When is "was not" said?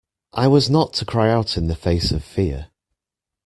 0.47-0.93